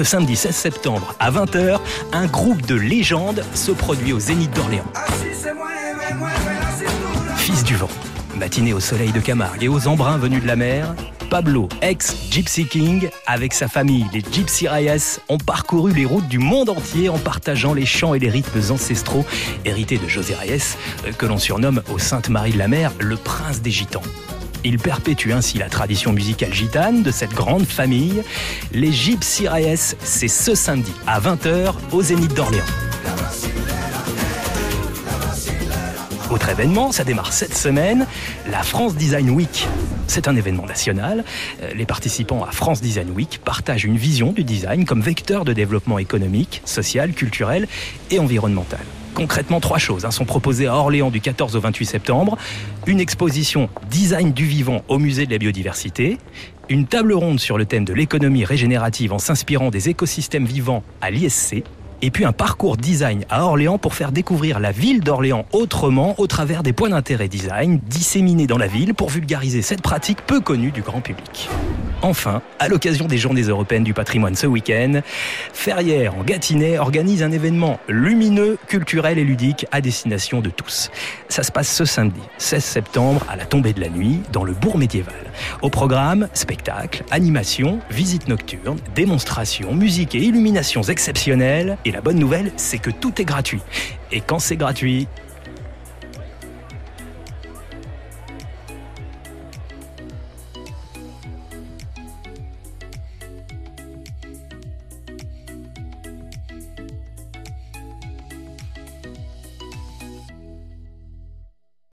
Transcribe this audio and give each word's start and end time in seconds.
Ce 0.00 0.04
samedi 0.04 0.34
16 0.34 0.56
septembre 0.56 1.14
à 1.18 1.30
20h, 1.30 1.78
un 2.14 2.24
groupe 2.24 2.64
de 2.64 2.74
légendes 2.74 3.44
se 3.52 3.70
produit 3.70 4.14
au 4.14 4.18
Zénith 4.18 4.50
d'Orléans. 4.56 4.90
Fils 7.36 7.64
du 7.64 7.76
vent, 7.76 7.90
matinée 8.34 8.72
au 8.72 8.80
soleil 8.80 9.12
de 9.12 9.20
Camargue 9.20 9.62
et 9.62 9.68
aux 9.68 9.88
embruns 9.88 10.16
venus 10.16 10.40
de 10.40 10.46
la 10.46 10.56
mer, 10.56 10.94
Pablo, 11.28 11.68
ex-Gypsy 11.82 12.64
King, 12.64 13.10
avec 13.26 13.52
sa 13.52 13.68
famille, 13.68 14.06
les 14.14 14.22
Gypsy 14.32 14.68
Reyes, 14.68 15.20
ont 15.28 15.36
parcouru 15.36 15.92
les 15.92 16.06
routes 16.06 16.28
du 16.28 16.38
monde 16.38 16.70
entier 16.70 17.10
en 17.10 17.18
partageant 17.18 17.74
les 17.74 17.84
chants 17.84 18.14
et 18.14 18.18
les 18.18 18.30
rythmes 18.30 18.72
ancestraux 18.72 19.26
hérités 19.66 19.98
de 19.98 20.08
José 20.08 20.34
Reyes, 20.34 20.78
euh, 21.04 21.12
que 21.12 21.26
l'on 21.26 21.36
surnomme 21.36 21.82
au 21.92 21.98
Sainte-Marie 21.98 22.52
de 22.52 22.58
la 22.58 22.68
Mer 22.68 22.90
le 23.00 23.16
prince 23.16 23.60
des 23.60 23.70
gitans. 23.70 24.00
Il 24.64 24.78
perpétue 24.78 25.32
ainsi 25.32 25.58
la 25.58 25.68
tradition 25.68 26.12
musicale 26.12 26.52
gitane 26.52 27.02
de 27.02 27.10
cette 27.10 27.32
grande 27.32 27.66
famille. 27.66 28.22
Les 28.72 28.92
Gypsy 28.92 29.46
c'est 29.76 30.28
ce 30.28 30.54
samedi 30.54 30.92
à 31.06 31.20
20h 31.20 31.74
au 31.92 32.02
Zénith 32.02 32.34
d'Orléans. 32.34 32.64
Autre 36.30 36.48
événement, 36.48 36.92
ça 36.92 37.02
démarre 37.02 37.32
cette 37.32 37.56
semaine, 37.56 38.06
la 38.50 38.62
France 38.62 38.94
Design 38.94 39.30
Week. 39.30 39.66
C'est 40.06 40.28
un 40.28 40.36
événement 40.36 40.66
national. 40.66 41.24
Euh, 41.62 41.72
les 41.74 41.86
participants 41.86 42.44
à 42.44 42.52
France 42.52 42.80
Design 42.80 43.10
Week 43.10 43.40
partagent 43.44 43.84
une 43.84 43.96
vision 43.96 44.32
du 44.32 44.44
design 44.44 44.84
comme 44.84 45.00
vecteur 45.00 45.44
de 45.44 45.52
développement 45.52 45.98
économique, 45.98 46.62
social, 46.64 47.14
culturel 47.14 47.66
et 48.12 48.20
environnemental. 48.20 48.80
Concrètement, 49.14 49.60
trois 49.60 49.78
choses 49.78 50.04
hein, 50.04 50.10
sont 50.10 50.24
proposées 50.24 50.66
à 50.66 50.74
Orléans 50.74 51.10
du 51.10 51.20
14 51.20 51.56
au 51.56 51.60
28 51.60 51.86
septembre. 51.86 52.38
Une 52.86 53.00
exposition 53.00 53.68
Design 53.90 54.32
du 54.32 54.44
vivant 54.44 54.82
au 54.88 54.98
musée 54.98 55.26
de 55.26 55.32
la 55.32 55.38
biodiversité, 55.38 56.18
une 56.68 56.86
table 56.86 57.12
ronde 57.12 57.40
sur 57.40 57.58
le 57.58 57.66
thème 57.66 57.84
de 57.84 57.92
l'économie 57.92 58.44
régénérative 58.44 59.12
en 59.12 59.18
s'inspirant 59.18 59.70
des 59.70 59.88
écosystèmes 59.88 60.46
vivants 60.46 60.84
à 61.00 61.10
l'ISC, 61.10 61.62
et 62.02 62.10
puis 62.10 62.24
un 62.24 62.32
parcours 62.32 62.76
design 62.76 63.24
à 63.28 63.44
Orléans 63.44 63.78
pour 63.78 63.94
faire 63.94 64.12
découvrir 64.12 64.58
la 64.60 64.72
ville 64.72 65.00
d'Orléans 65.00 65.44
autrement 65.52 66.14
au 66.18 66.26
travers 66.26 66.62
des 66.62 66.72
points 66.72 66.90
d'intérêt 66.90 67.28
design 67.28 67.80
disséminés 67.88 68.46
dans 68.46 68.58
la 68.58 68.68
ville 68.68 68.94
pour 68.94 69.10
vulgariser 69.10 69.62
cette 69.62 69.82
pratique 69.82 70.18
peu 70.26 70.40
connue 70.40 70.70
du 70.70 70.82
grand 70.82 71.00
public. 71.00 71.50
Enfin, 72.02 72.40
à 72.58 72.68
l'occasion 72.68 73.06
des 73.06 73.18
Journées 73.18 73.42
européennes 73.42 73.84
du 73.84 73.92
patrimoine 73.92 74.34
ce 74.34 74.46
week-end, 74.46 75.02
Ferrières 75.52 76.14
en 76.16 76.22
Gâtinais 76.22 76.78
organise 76.78 77.22
un 77.22 77.30
événement 77.30 77.78
lumineux, 77.88 78.56
culturel 78.68 79.18
et 79.18 79.24
ludique 79.24 79.66
à 79.70 79.82
destination 79.82 80.40
de 80.40 80.48
tous. 80.48 80.90
Ça 81.28 81.42
se 81.42 81.52
passe 81.52 81.68
ce 81.68 81.84
samedi, 81.84 82.20
16 82.38 82.64
septembre, 82.64 83.26
à 83.28 83.36
la 83.36 83.44
tombée 83.44 83.74
de 83.74 83.80
la 83.80 83.90
nuit, 83.90 84.20
dans 84.32 84.44
le 84.44 84.52
bourg 84.52 84.78
médiéval. 84.78 85.14
Au 85.60 85.68
programme, 85.68 86.28
spectacles, 86.32 87.04
animations, 87.10 87.80
visites 87.90 88.28
nocturnes, 88.28 88.78
démonstrations, 88.94 89.74
musique 89.74 90.14
et 90.14 90.20
illuminations 90.20 90.82
exceptionnelles. 90.82 91.76
Et 91.84 91.90
la 91.90 92.00
bonne 92.00 92.18
nouvelle, 92.18 92.50
c'est 92.56 92.78
que 92.78 92.90
tout 92.90 93.20
est 93.20 93.26
gratuit. 93.26 93.60
Et 94.10 94.22
quand 94.22 94.38
c'est 94.38 94.56
gratuit, 94.56 95.06